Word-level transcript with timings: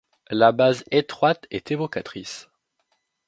La 0.31 0.51
base 0.51 0.83
étroite 0.89 1.45
est 1.51 1.69
évocatrice. 1.69 2.49